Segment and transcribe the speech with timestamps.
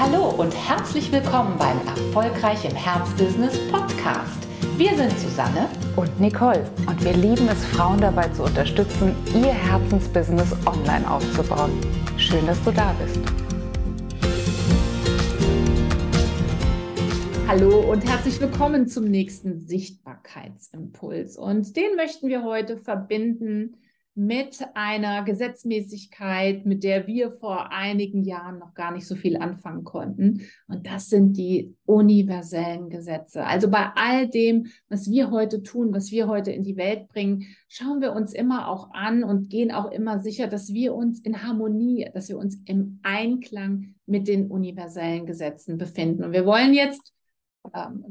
[0.00, 4.46] Hallo und herzlich willkommen beim Erfolgreich im Herzbusiness Podcast.
[4.76, 10.52] Wir sind Susanne und Nicole und wir lieben es, Frauen dabei zu unterstützen, ihr Herzensbusiness
[10.64, 11.72] online aufzubauen.
[12.16, 13.18] Schön, dass du da bist.
[17.48, 21.36] Hallo und herzlich willkommen zum nächsten Sichtbarkeitsimpuls.
[21.36, 23.74] Und den möchten wir heute verbinden
[24.18, 29.84] mit einer Gesetzmäßigkeit, mit der wir vor einigen Jahren noch gar nicht so viel anfangen
[29.84, 30.42] konnten.
[30.66, 33.46] Und das sind die universellen Gesetze.
[33.46, 37.46] Also bei all dem, was wir heute tun, was wir heute in die Welt bringen,
[37.68, 41.44] schauen wir uns immer auch an und gehen auch immer sicher, dass wir uns in
[41.44, 46.24] Harmonie, dass wir uns im Einklang mit den universellen Gesetzen befinden.
[46.24, 47.12] Und wir wollen jetzt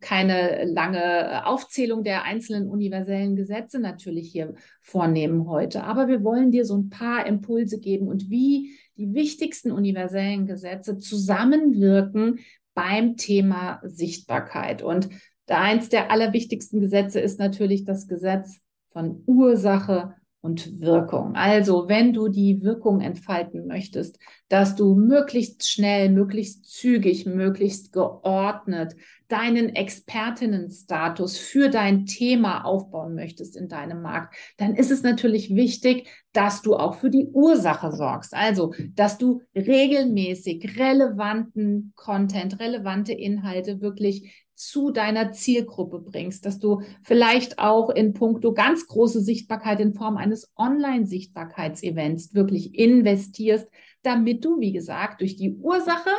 [0.00, 6.64] keine lange Aufzählung der einzelnen universellen Gesetze natürlich hier vornehmen heute, aber wir wollen dir
[6.64, 12.40] so ein paar Impulse geben und wie die wichtigsten universellen Gesetze zusammenwirken
[12.74, 14.82] beim Thema Sichtbarkeit.
[14.82, 15.08] Und
[15.48, 20.14] eins der allerwichtigsten Gesetze ist natürlich das Gesetz von Ursache
[20.44, 21.34] und Wirkung.
[21.36, 24.18] Also, wenn du die Wirkung entfalten möchtest,
[24.50, 28.94] dass du möglichst schnell, möglichst zügig, möglichst geordnet
[29.28, 36.08] deinen Expertinnenstatus für dein Thema aufbauen möchtest in deinem Markt, dann ist es natürlich wichtig,
[36.34, 38.34] dass du auch für die Ursache sorgst.
[38.34, 46.82] Also, dass du regelmäßig relevanten Content, relevante Inhalte wirklich zu deiner Zielgruppe bringst, dass du
[47.02, 53.68] vielleicht auch in puncto ganz große Sichtbarkeit in Form eines Online-Sichtbarkeitsevents wirklich investierst,
[54.02, 56.10] damit du, wie gesagt, durch die Ursache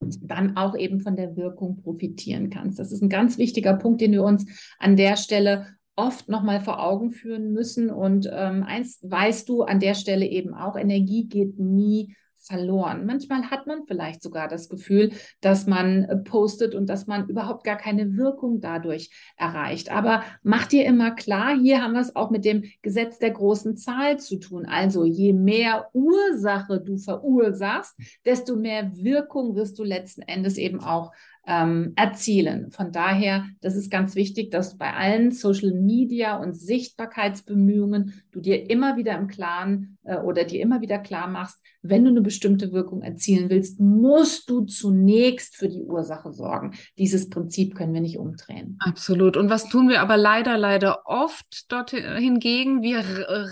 [0.00, 2.78] dann auch eben von der Wirkung profitieren kannst.
[2.78, 4.46] Das ist ein ganz wichtiger Punkt, den wir uns
[4.78, 7.90] an der Stelle oft nochmal vor Augen führen müssen.
[7.90, 13.06] Und ähm, eins weißt du an der Stelle eben auch, Energie geht nie verloren.
[13.06, 17.64] Manchmal hat man vielleicht sogar das Gefühl, dass man äh, postet und dass man überhaupt
[17.64, 19.92] gar keine Wirkung dadurch erreicht.
[19.92, 23.76] Aber mach dir immer klar, hier haben wir es auch mit dem Gesetz der großen
[23.76, 24.66] Zahl zu tun.
[24.66, 31.12] Also je mehr Ursache du verursachst, desto mehr Wirkung wirst du letzten Endes eben auch
[31.50, 32.70] ähm, erzielen.
[32.70, 38.70] Von daher, das ist ganz wichtig, dass bei allen Social Media und Sichtbarkeitsbemühungen du dir
[38.70, 42.72] immer wieder im Klaren äh, oder dir immer wieder klar machst, wenn du eine bestimmte
[42.72, 46.74] Wirkung erzielen willst, musst du zunächst für die Ursache sorgen.
[46.98, 48.78] Dieses Prinzip können wir nicht umdrehen.
[48.80, 49.36] Absolut.
[49.36, 52.82] Und was tun wir aber leider, leider oft dort hingegen?
[52.82, 53.00] Wir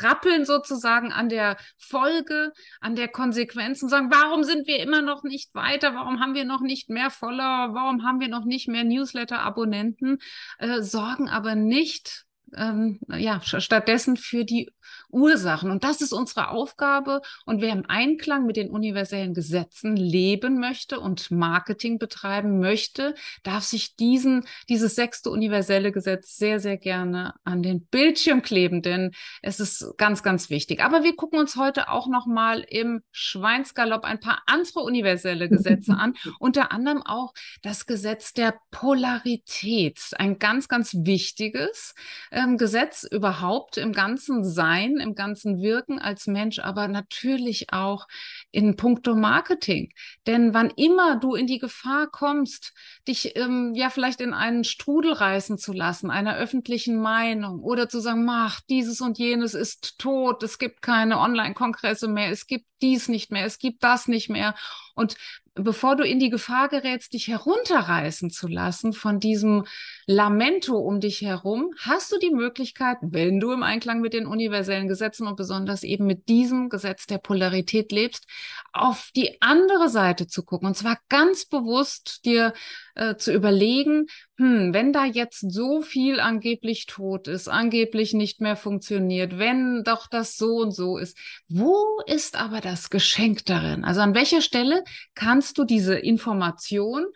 [0.03, 5.25] rappeln sozusagen an der Folge, an der Konsequenz und sagen, warum sind wir immer noch
[5.25, 5.95] nicht weiter?
[5.95, 7.71] Warum haben wir noch nicht mehr Follower?
[7.73, 10.19] Warum haben wir noch nicht mehr Newsletter-Abonnenten?
[10.59, 14.71] Äh, sorgen aber nicht ähm, ja, stattdessen für die
[15.11, 15.71] Ursachen.
[15.71, 17.21] Und das ist unsere Aufgabe.
[17.47, 23.65] Und wer im Einklang mit den universellen Gesetzen leben möchte und Marketing betreiben möchte, darf
[23.65, 29.61] sich diesen, dieses sechste universelle Gesetz sehr, sehr gerne an den Bildschirm kleben, denn es
[29.61, 30.83] ist ganz, ganz wichtig.
[30.83, 36.15] Aber wir gucken uns heute auch nochmal im Schweinsgalopp ein paar andere universelle Gesetze an,
[36.39, 37.33] unter anderem auch
[37.63, 39.99] das Gesetz der Polarität.
[40.19, 41.95] Ein ganz, ganz wichtiges
[42.39, 48.07] ähm, Gesetz überhaupt im ganzen Sein im ganzen Wirken als Mensch, aber natürlich auch
[48.53, 49.93] in puncto Marketing.
[50.27, 52.73] Denn wann immer du in die Gefahr kommst,
[53.09, 57.99] dich ähm, ja vielleicht in einen Strudel reißen zu lassen, einer öffentlichen Meinung oder zu
[57.99, 63.09] sagen, mach, dieses und jenes ist tot, es gibt keine Online-Kongresse mehr, es gibt dies
[63.09, 64.55] nicht mehr, es gibt das nicht mehr.
[64.95, 65.17] Und
[65.59, 69.65] bevor du in die Gefahr gerätst, dich herunterreißen zu lassen von diesem
[70.07, 74.89] Lamento um dich herum, hast du die Möglichkeit, wenn du im Einklang mit den universellen
[74.89, 78.27] Gesetzen und besonders eben mit diesem Gesetz der Polarität lebst,
[78.73, 80.69] auf die andere Seite zu gucken.
[80.69, 82.53] Und zwar ganz bewusst dir
[82.95, 84.07] äh, zu überlegen,
[84.39, 90.07] hm, wenn da jetzt so viel angeblich tot ist, angeblich nicht mehr funktioniert, wenn doch
[90.07, 91.19] das so und so ist,
[91.49, 93.85] wo ist aber das Geschenk darin?
[93.85, 94.85] Also an welcher Stelle
[95.17, 97.07] kannst du diese Information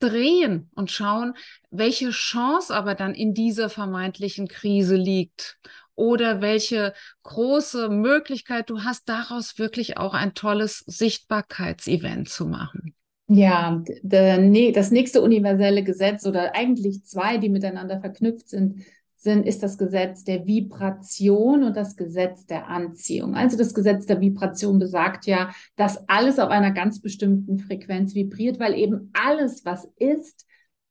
[0.00, 1.34] drehen und schauen,
[1.70, 5.58] welche Chance aber dann in dieser vermeintlichen Krise liegt
[5.94, 12.96] oder welche große Möglichkeit du hast, daraus wirklich auch ein tolles Sichtbarkeitsevent zu machen.
[13.34, 18.84] Ja, das nächste universelle Gesetz oder eigentlich zwei, die miteinander verknüpft sind,
[19.14, 23.34] sind, ist das Gesetz der Vibration und das Gesetz der Anziehung.
[23.34, 28.58] Also das Gesetz der Vibration besagt ja, dass alles auf einer ganz bestimmten Frequenz vibriert,
[28.58, 30.44] weil eben alles, was ist,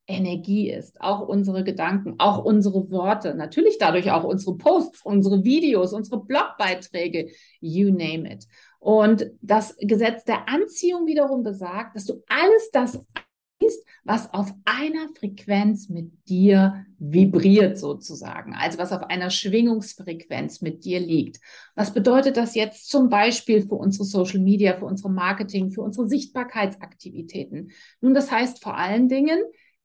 [0.08, 5.94] Energie ist, auch unsere Gedanken, auch unsere Worte, natürlich dadurch auch unsere Posts, unsere Videos,
[5.94, 7.30] unsere Blogbeiträge,
[7.60, 8.48] you name it.
[8.82, 13.00] Und das Gesetz der Anziehung wiederum besagt, dass du alles das
[13.60, 20.84] ist, was auf einer Frequenz mit dir vibriert sozusagen, also was auf einer Schwingungsfrequenz mit
[20.84, 21.40] dir liegt.
[21.76, 26.08] Was bedeutet das jetzt zum Beispiel für unsere Social Media, für unsere Marketing, für unsere
[26.08, 27.70] Sichtbarkeitsaktivitäten?
[28.02, 29.40] Nun, das heißt vor allen Dingen,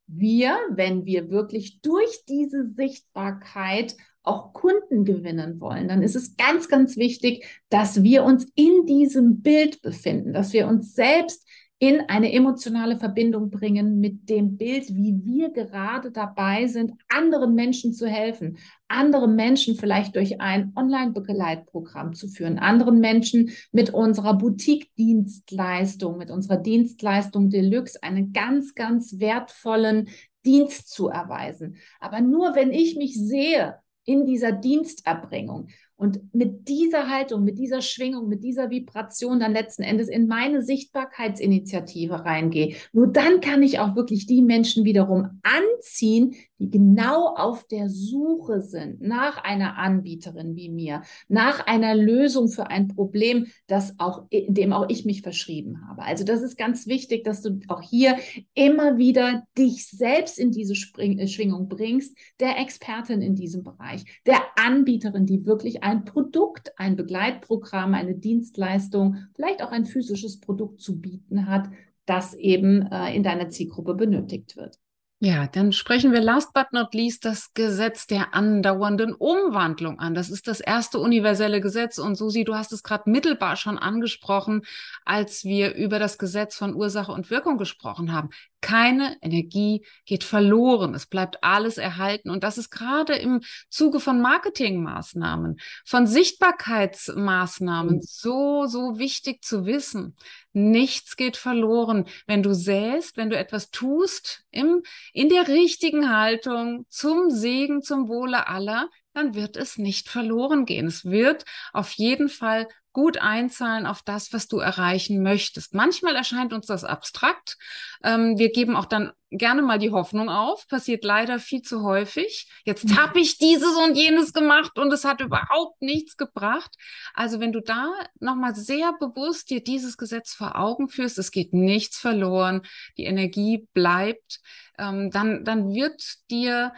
[0.07, 3.95] wir, wenn wir wirklich durch diese Sichtbarkeit
[4.27, 9.41] auch Kunden gewinnen wollen, dann ist es ganz, ganz wichtig, dass wir uns in diesem
[9.41, 11.47] Bild befinden, dass wir uns selbst
[11.79, 17.93] in eine emotionale Verbindung bringen mit dem Bild, wie wir gerade dabei sind, anderen Menschen
[17.93, 18.57] zu helfen,
[18.87, 26.57] andere Menschen vielleicht durch ein Online-Begleitprogramm zu führen, anderen Menschen mit unserer Boutique-Dienstleistung, mit unserer
[26.57, 30.09] Dienstleistung Deluxe einen ganz, ganz wertvollen
[30.45, 31.75] Dienst zu erweisen.
[31.99, 33.75] Aber nur wenn ich mich sehe
[34.07, 39.81] in dieser Diensterbringung und mit dieser Haltung, mit dieser Schwingung, mit dieser Vibration dann letzten
[39.81, 46.35] Endes in meine Sichtbarkeitsinitiative reingehe, nur dann kann ich auch wirklich die Menschen wiederum anziehen,
[46.59, 52.67] die genau auf der Suche sind nach einer Anbieterin wie mir, nach einer Lösung für
[52.67, 56.03] ein Problem, das auch, dem auch ich mich verschrieben habe.
[56.03, 58.17] Also das ist ganz wichtig, dass du auch hier
[58.53, 65.25] immer wieder dich selbst in diese Schwingung bringst, der Expertin in diesem Bereich, der Anbieterin,
[65.25, 71.47] die wirklich ein Produkt, ein Begleitprogramm, eine Dienstleistung, vielleicht auch ein physisches Produkt zu bieten
[71.47, 71.69] hat,
[72.05, 74.79] das eben äh, in deiner Zielgruppe benötigt wird.
[75.19, 80.13] Ja, dann sprechen wir last but not least das Gesetz der andauernden Umwandlung an.
[80.13, 81.97] Das ist das erste universelle Gesetz.
[81.97, 84.61] Und Susi, du hast es gerade mittelbar schon angesprochen,
[85.05, 88.29] als wir über das Gesetz von Ursache und Wirkung gesprochen haben.
[88.67, 90.93] Keine Energie geht verloren.
[90.93, 92.29] Es bleibt alles erhalten.
[92.29, 95.55] Und das ist gerade im Zuge von Marketingmaßnahmen,
[95.85, 98.01] von Sichtbarkeitsmaßnahmen mhm.
[98.01, 100.17] so, so wichtig zu wissen.
[100.51, 102.09] Nichts geht verloren.
[102.25, 104.83] Wenn du säst, wenn du etwas tust, im,
[105.13, 110.87] in der richtigen Haltung zum Segen, zum Wohle aller, dann wird es nicht verloren gehen.
[110.87, 111.43] Es wird
[111.73, 112.67] auf jeden Fall
[112.97, 115.75] gut einzahlen auf das, was du erreichen möchtest.
[115.75, 117.55] Manchmal erscheint uns das abstrakt.
[118.03, 120.67] Ähm, wir geben auch dann gerne mal die Hoffnung auf.
[120.67, 122.49] Passiert leider viel zu häufig.
[122.63, 122.97] Jetzt mhm.
[122.97, 126.75] habe ich dieses und jenes gemacht und es hat überhaupt nichts gebracht.
[127.13, 131.53] Also wenn du da nochmal sehr bewusst dir dieses Gesetz vor Augen führst, es geht
[131.53, 132.63] nichts verloren,
[132.97, 134.39] die Energie bleibt,
[134.79, 136.73] ähm, dann, dann wird dir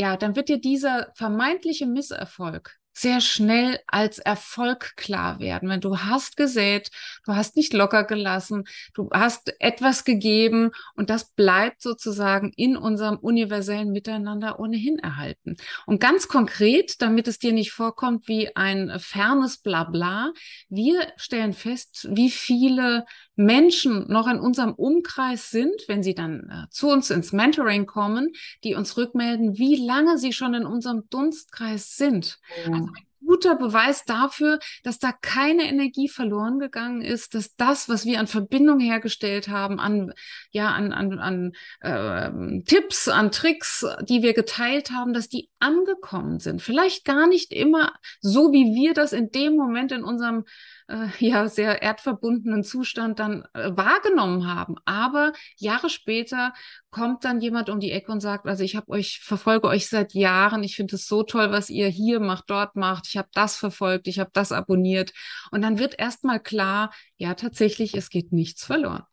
[0.00, 5.68] ja, dann wird dir dieser vermeintliche Misserfolg sehr schnell als Erfolg klar werden.
[5.68, 6.90] Wenn du hast gesät,
[7.24, 8.64] du hast nicht locker gelassen,
[8.94, 15.56] du hast etwas gegeben und das bleibt sozusagen in unserem universellen Miteinander ohnehin erhalten.
[15.86, 20.32] Und ganz konkret, damit es dir nicht vorkommt wie ein fernes Blabla,
[20.68, 23.04] wir stellen fest, wie viele
[23.36, 28.32] Menschen noch in unserem Umkreis sind, wenn sie dann äh, zu uns ins Mentoring kommen,
[28.64, 32.38] die uns rückmelden, wie lange sie schon in unserem Dunstkreis sind.
[32.66, 32.72] Ja.
[32.72, 32.89] Also ein
[33.24, 38.26] guter Beweis dafür, dass da keine Energie verloren gegangen ist, dass das, was wir an
[38.26, 40.12] Verbindung hergestellt haben, an
[40.50, 46.40] ja an an, an äh, Tipps, an Tricks, die wir geteilt haben, dass die angekommen
[46.40, 46.62] sind.
[46.62, 50.44] Vielleicht gar nicht immer so, wie wir das in dem Moment in unserem
[50.88, 54.76] äh, ja sehr erdverbundenen Zustand dann äh, wahrgenommen haben.
[54.84, 56.52] Aber Jahre später
[56.90, 60.14] kommt dann jemand um die Ecke und sagt, also ich habe euch, verfolge euch seit
[60.14, 63.56] Jahren, ich finde es so toll, was ihr hier macht, dort macht, ich habe das
[63.56, 65.12] verfolgt, ich habe das abonniert.
[65.50, 69.04] Und dann wird erstmal klar, ja, tatsächlich, es geht nichts verloren.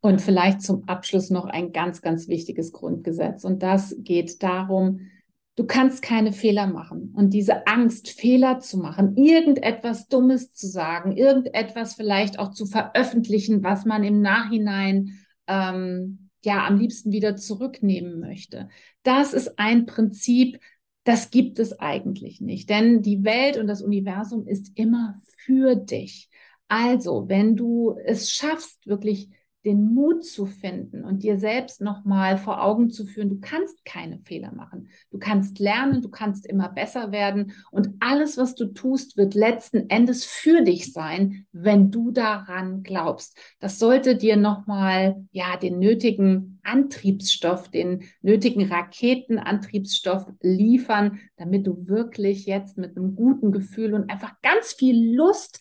[0.00, 3.44] Und vielleicht zum Abschluss noch ein ganz, ganz wichtiges Grundgesetz.
[3.44, 5.08] Und das geht darum,
[5.54, 7.12] Du kannst keine Fehler machen.
[7.14, 13.62] Und diese Angst, Fehler zu machen, irgendetwas Dummes zu sagen, irgendetwas vielleicht auch zu veröffentlichen,
[13.62, 18.68] was man im Nachhinein ähm, ja am liebsten wieder zurücknehmen möchte.
[19.02, 20.60] Das ist ein Prinzip,
[21.04, 22.70] das gibt es eigentlich nicht.
[22.70, 26.28] Denn die Welt und das Universum ist immer für dich.
[26.68, 29.28] Also, wenn du es schaffst, wirklich
[29.64, 34.18] den Mut zu finden und dir selbst nochmal vor Augen zu führen, du kannst keine
[34.18, 34.88] Fehler machen.
[35.10, 39.88] Du kannst lernen, du kannst immer besser werden und alles, was du tust, wird letzten
[39.88, 43.38] Endes für dich sein, wenn du daran glaubst.
[43.60, 52.46] Das sollte dir nochmal, ja, den nötigen Antriebsstoff, den nötigen Raketenantriebsstoff liefern, damit du wirklich
[52.46, 55.60] jetzt mit einem guten Gefühl und einfach ganz viel Lust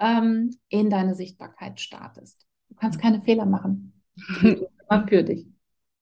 [0.00, 2.46] ähm, in deine Sichtbarkeit startest.
[2.82, 3.92] Du kannst keine Fehler machen.
[4.42, 5.46] immer für dich.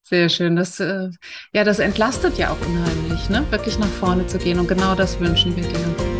[0.01, 0.55] Sehr schön.
[0.55, 1.11] Das, äh,
[1.53, 3.45] ja, das entlastet ja auch unheimlich, ne?
[3.51, 4.57] wirklich nach vorne zu gehen.
[4.57, 6.10] Und genau das wünschen wir dir.